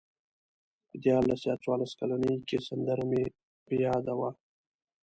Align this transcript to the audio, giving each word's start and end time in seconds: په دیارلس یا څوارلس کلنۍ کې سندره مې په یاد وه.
په 0.89 0.95
دیارلس 1.03 1.41
یا 1.49 1.55
څوارلس 1.63 1.91
کلنۍ 1.99 2.35
کې 2.47 2.57
سندره 2.67 3.03
مې 3.09 3.23
په 3.65 3.73
یاد 3.85 4.05
وه. 4.19 4.29